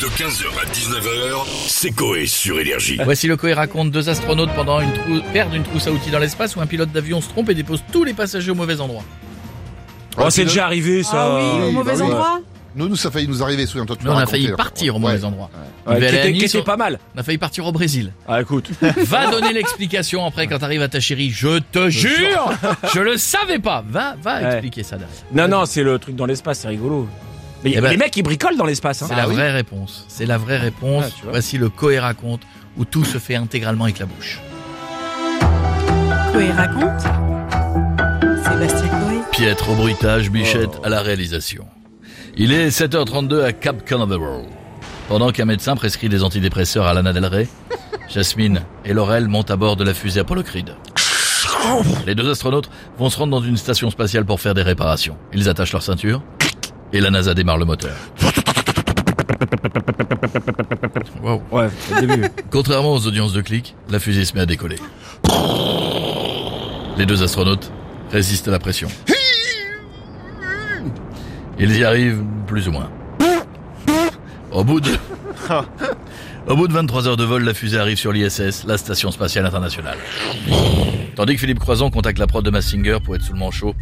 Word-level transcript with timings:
De 0.00 0.06
15h 0.06 0.46
à 0.62 0.64
19h, 0.72 1.44
c'est 1.66 1.90
Coé 1.90 2.26
sur 2.26 2.60
Énergie. 2.60 2.98
Voici 3.04 3.26
le 3.26 3.36
Coé 3.36 3.52
raconte 3.52 3.90
deux 3.90 4.08
astronautes 4.08 4.54
pendant 4.54 4.80
une 4.80 4.92
trou... 4.92 5.20
perdent 5.32 5.54
une 5.54 5.64
trousse 5.64 5.88
à 5.88 5.90
outils 5.92 6.10
dans 6.12 6.20
l'espace 6.20 6.54
où 6.54 6.60
un 6.60 6.66
pilote 6.66 6.92
d'avion 6.92 7.20
se 7.20 7.28
trompe 7.28 7.50
et 7.50 7.54
dépose 7.54 7.82
tous 7.92 8.04
les 8.04 8.14
passagers 8.14 8.52
au 8.52 8.54
mauvais 8.54 8.80
endroit. 8.80 9.02
Oh, 10.16 10.30
c'est 10.30 10.44
déjà 10.44 10.66
arrivé 10.66 11.02
ça. 11.02 11.16
Ah 11.16 11.36
oui, 11.40 11.68
au 11.68 11.72
mauvais 11.72 11.92
bah 11.92 11.98
oui. 11.98 12.02
endroit 12.06 12.40
Nous, 12.76 12.88
nous, 12.88 12.94
ça 12.96 13.08
a 13.08 13.10
failli 13.10 13.26
nous 13.26 13.42
arriver, 13.42 13.66
souviens-toi. 13.66 13.96
on 14.06 14.10
a 14.16 14.26
failli 14.26 14.52
partir 14.52 14.94
au 14.94 14.98
Ouais. 15.00 15.12
mauvais 15.12 15.24
endroit. 15.24 15.50
Ouais, 15.86 15.94
à 15.94 15.98
était- 15.98 16.30
Nice, 16.30 16.38
qui 16.38 16.44
était 16.46 16.58
on- 16.60 16.64
pas 16.64 16.76
mal. 16.76 17.00
On 17.16 17.18
a 17.18 17.22
failli 17.24 17.38
partir 17.38 17.66
au 17.66 17.72
Brésil. 17.72 18.12
Ah 18.28 18.40
écoute. 18.40 18.70
Va 18.98 19.30
donner 19.32 19.52
l'explication 19.52 20.24
après 20.26 20.46
quand 20.46 20.58
t'arrives 20.58 20.82
à 20.82 20.88
ta 20.88 21.00
chérie. 21.00 21.30
Je 21.30 21.58
te 21.58 21.90
jure, 21.90 22.52
je 22.94 23.00
le 23.00 23.16
savais 23.16 23.58
pas. 23.58 23.82
Va, 23.88 24.14
va 24.22 24.38
Ouais. 24.40 24.50
expliquer 24.52 24.82
ça 24.84 24.96
derrière. 24.96 25.16
Non 25.32 25.48
non, 25.48 25.66
c'est 25.66 25.82
le 25.82 25.98
truc 25.98 26.14
dans 26.14 26.26
l'espace, 26.26 26.60
c'est 26.60 26.68
rigolo. 26.68 27.08
Mais 27.64 27.72
Eh 27.76 27.80
ben- 27.80 27.90
les 27.90 27.96
mecs 27.96 28.16
ils 28.16 28.22
bricolent 28.22 28.56
dans 28.56 28.64
l'espace. 28.64 29.02
Hein. 29.02 29.06
C'est 29.08 29.16
la 29.16 29.26
vraie 29.26 29.50
réponse. 29.50 30.04
C'est 30.08 30.26
la 30.26 30.38
vraie 30.38 30.58
réponse. 30.58 31.04
Ah, 31.08 31.20
vois. 31.22 31.32
Voici 31.32 31.58
le 31.58 31.68
Coé 31.68 31.98
raconte 31.98 32.42
où 32.76 32.84
tout 32.84 33.04
se 33.04 33.18
fait 33.18 33.34
intégralement 33.34 33.84
avec 33.84 33.98
la 33.98 34.06
bouche. 34.06 34.40
Coé 36.32 36.50
raconte. 36.52 37.00
Sébastien 38.44 38.88
Coé. 38.88 39.18
Piètre 39.32 39.70
au 39.70 39.74
bruitage, 39.74 40.30
Bichette 40.30 40.78
à 40.84 40.88
la 40.88 41.00
réalisation. 41.02 41.66
Il 42.36 42.52
est 42.52 42.68
7h32 42.68 43.42
à 43.44 43.52
Cap 43.52 43.84
Canaveral. 43.84 44.44
Pendant 45.08 45.32
qu'un 45.32 45.44
médecin 45.46 45.74
prescrit 45.74 46.08
des 46.08 46.22
antidépresseurs 46.22 46.86
à 46.86 46.94
Lana 46.94 47.12
Del 47.12 47.24
Rey, 47.26 47.48
Jasmine 48.08 48.62
et 48.84 48.92
Laurel 48.92 49.26
montent 49.26 49.50
à 49.50 49.56
bord 49.56 49.76
de 49.76 49.84
la 49.84 49.94
fusée 49.94 50.20
Apollo 50.20 50.42
Creed. 50.44 50.70
Les 52.06 52.14
deux 52.14 52.30
astronautes 52.30 52.70
vont 52.98 53.10
se 53.10 53.18
rendre 53.18 53.38
dans 53.38 53.44
une 53.44 53.56
station 53.56 53.90
spatiale 53.90 54.24
pour 54.24 54.40
faire 54.40 54.54
des 54.54 54.62
réparations. 54.62 55.16
Ils 55.32 55.48
attachent 55.48 55.72
leur 55.72 55.82
ceinture 55.82 56.22
et 56.92 57.00
la 57.00 57.10
NASA 57.10 57.34
démarre 57.34 57.58
le 57.58 57.64
moteur. 57.64 57.94
Wow. 61.22 61.42
Ouais, 61.50 61.68
au 61.96 62.00
début. 62.00 62.28
Contrairement 62.50 62.92
aux 62.92 63.06
audiences 63.06 63.32
de 63.32 63.40
clics, 63.40 63.74
la 63.90 63.98
fusée 63.98 64.24
se 64.24 64.34
met 64.34 64.40
à 64.40 64.46
décoller. 64.46 64.76
Les 66.96 67.06
deux 67.06 67.22
astronautes 67.22 67.70
résistent 68.10 68.48
à 68.48 68.52
la 68.52 68.58
pression. 68.58 68.88
Ils 71.58 71.76
y 71.76 71.84
arrivent 71.84 72.22
plus 72.46 72.68
ou 72.68 72.72
moins. 72.72 72.90
Au 74.52 74.64
bout 74.64 74.80
de... 74.80 74.90
Au 76.46 76.56
bout 76.56 76.66
de 76.66 76.72
23 76.72 77.08
heures 77.08 77.16
de 77.18 77.24
vol, 77.24 77.44
la 77.44 77.52
fusée 77.52 77.78
arrive 77.78 77.98
sur 77.98 78.10
l'ISS, 78.10 78.64
la 78.66 78.78
Station 78.78 79.10
Spatiale 79.10 79.44
Internationale. 79.44 79.98
Tandis 81.14 81.34
que 81.34 81.40
Philippe 81.40 81.58
Croison 81.58 81.90
contacte 81.90 82.18
la 82.18 82.26
prod 82.26 82.42
de 82.42 82.50
Massinger 82.50 82.98
pour 83.04 83.16
être 83.16 83.22
sous 83.22 83.34
le 83.34 83.38
manchot, 83.38 83.74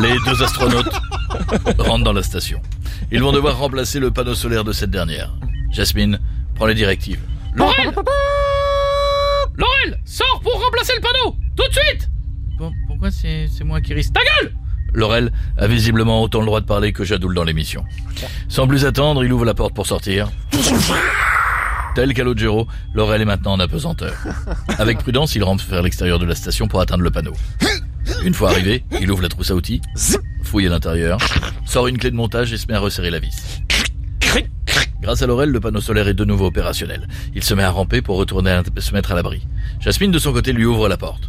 les 0.00 0.14
deux 0.24 0.42
astronautes 0.42 0.94
rentrent 1.78 2.04
dans 2.04 2.12
la 2.12 2.22
station. 2.22 2.60
Ils 3.12 3.22
vont 3.22 3.32
devoir 3.32 3.58
remplacer 3.58 4.00
le 4.00 4.10
panneau 4.10 4.34
solaire 4.34 4.64
de 4.64 4.72
cette 4.72 4.90
dernière. 4.90 5.32
Jasmine 5.72 6.18
prend 6.54 6.66
les 6.66 6.74
directives. 6.74 7.20
Laurel 7.54 7.92
Laurel 9.56 10.00
Sors 10.04 10.40
pour 10.42 10.62
remplacer 10.62 10.92
le 10.94 11.00
panneau 11.00 11.36
Tout 11.56 11.68
de 11.68 11.72
suite 11.72 12.10
Bon, 12.58 12.72
pourquoi 12.86 13.10
c'est 13.10 13.48
c'est 13.48 13.64
moi 13.64 13.80
qui 13.80 13.94
risque 13.94 14.12
Ta 14.12 14.20
gueule? 14.20 14.52
Laurel 14.92 15.32
a 15.58 15.66
visiblement 15.66 16.22
autant 16.22 16.40
le 16.40 16.46
droit 16.46 16.60
de 16.60 16.66
parler 16.66 16.92
que 16.92 17.04
Jadoul 17.04 17.34
dans 17.34 17.44
l'émission. 17.44 17.84
Sans 18.48 18.66
plus 18.66 18.84
attendre, 18.86 19.24
il 19.24 19.32
ouvre 19.32 19.44
la 19.44 19.52
porte 19.52 19.74
pour 19.74 19.86
sortir. 19.86 20.30
Tel 21.94 22.14
Calogero, 22.14 22.66
Laurel 22.94 23.22
est 23.22 23.26
maintenant 23.26 23.52
en 23.52 23.60
apesanteur. 23.60 24.14
Avec 24.78 24.98
prudence, 24.98 25.34
il 25.34 25.44
rampe 25.44 25.60
vers 25.68 25.82
l'extérieur 25.82 26.18
de 26.18 26.24
la 26.26 26.34
station 26.34 26.66
pour 26.68 26.80
atteindre 26.80 27.02
le 27.02 27.10
panneau. 27.10 27.32
Une 28.22 28.34
fois 28.34 28.50
arrivé, 28.50 28.84
il 29.00 29.10
ouvre 29.10 29.22
la 29.22 29.28
trousse 29.28 29.50
à 29.50 29.54
outils, 29.54 29.80
fouille 30.46 30.66
à 30.66 30.70
l'intérieur, 30.70 31.18
sort 31.66 31.86
une 31.88 31.98
clé 31.98 32.10
de 32.10 32.16
montage 32.16 32.52
et 32.52 32.56
se 32.56 32.66
met 32.68 32.74
à 32.74 32.80
resserrer 32.80 33.10
la 33.10 33.18
vis. 33.18 33.60
Grâce 35.02 35.22
à 35.22 35.26
Laurel, 35.26 35.50
le 35.50 35.60
panneau 35.60 35.80
solaire 35.80 36.08
est 36.08 36.14
de 36.14 36.24
nouveau 36.24 36.46
opérationnel. 36.46 37.06
Il 37.34 37.44
se 37.44 37.54
met 37.54 37.62
à 37.62 37.70
ramper 37.70 38.02
pour 38.02 38.16
retourner 38.16 38.50
à 38.50 38.62
se 38.78 38.92
mettre 38.92 39.12
à 39.12 39.14
l'abri. 39.14 39.46
Jasmine, 39.80 40.10
de 40.10 40.18
son 40.18 40.32
côté, 40.32 40.52
lui 40.52 40.64
ouvre 40.64 40.88
la 40.88 40.96
porte. 40.96 41.22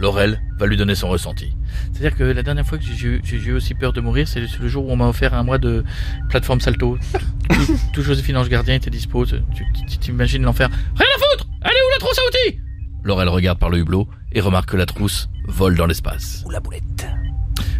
Laurel 0.00 0.40
va 0.58 0.66
lui 0.66 0.76
donner 0.76 0.94
son 0.94 1.08
ressenti. 1.08 1.52
C'est-à-dire 1.92 2.16
que 2.16 2.24
la 2.24 2.42
dernière 2.42 2.66
fois 2.66 2.78
que 2.78 2.84
j'ai 2.84 3.20
eu- 3.36 3.52
aussi 3.52 3.74
peur 3.74 3.92
de 3.92 4.00
mourir, 4.00 4.28
c'est 4.28 4.40
le 4.60 4.68
jour 4.68 4.86
où 4.86 4.92
on 4.92 4.96
m'a 4.96 5.06
offert 5.08 5.34
un 5.34 5.44
mois 5.44 5.58
de 5.58 5.84
plateforme 6.28 6.60
salto. 6.60 6.98
Tout, 7.48 7.78
tout 7.94 8.02
Joséphine 8.02 8.36
Ange 8.36 8.48
Gardien 8.48 8.74
était 8.74 8.90
dispo. 8.90 9.24
Tu 9.24 9.98
t'imagines 9.98 10.42
l'enfer 10.42 10.68
Rien 10.96 11.08
à 11.16 11.18
foutre 11.18 11.48
Elle 11.62 11.70
est 11.70 11.74
où 11.86 11.90
la 11.92 11.98
trousse 11.98 12.18
à 12.18 12.22
outils? 12.28 12.60
Laurel 13.04 13.28
regarde 13.28 13.58
par 13.58 13.70
le 13.70 13.78
hublot 13.78 14.08
et 14.32 14.40
remarque 14.40 14.70
que 14.70 14.76
la 14.76 14.86
trousse 14.86 15.28
vole 15.46 15.76
dans 15.76 15.86
l'espace. 15.86 16.42
Ou 16.46 16.50
la 16.50 16.60
boulette. 16.60 17.06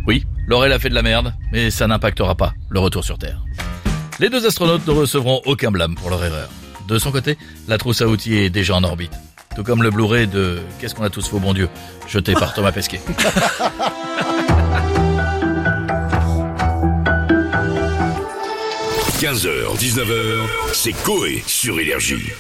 Oui, 0.08 0.24
Laurel 0.46 0.72
a 0.72 0.78
fait 0.78 0.88
de 0.88 0.94
la 0.94 1.02
merde, 1.02 1.34
mais 1.52 1.70
ça 1.70 1.86
n'impactera 1.86 2.34
pas 2.34 2.54
le 2.70 2.80
retour 2.80 3.04
sur 3.04 3.19
Terre. 3.19 3.44
Les 4.19 4.30
deux 4.30 4.46
astronautes 4.46 4.86
ne 4.86 4.92
recevront 4.92 5.42
aucun 5.44 5.70
blâme 5.70 5.96
pour 5.96 6.08
leur 6.08 6.24
erreur. 6.24 6.48
De 6.88 6.98
son 6.98 7.12
côté, 7.12 7.36
la 7.69 7.76
trousse 7.76 8.00
à 8.00 8.08
outils 8.08 8.34
est 8.34 8.48
déjà 8.48 8.74
en 8.74 8.82
orbite. 8.84 9.12
Tout 9.54 9.64
comme 9.64 9.82
le 9.82 9.91
Blu-ray 9.91 10.26
de 10.26 10.60
Qu'est-ce 10.80 10.94
qu'on 10.94 11.04
a 11.04 11.10
tous 11.10 11.30
au 11.34 11.41
bon 11.41 11.52
Dieu, 11.52 11.68
jeté 12.08 12.32
par 12.32 12.54
Thomas 12.54 12.72
Pesquet. 12.72 13.02
15h, 19.20 19.76
19h, 19.76 20.47
c'est 20.72 20.92
Coé 21.02 21.42
sur 21.47 21.78
Énergie. 21.78 22.32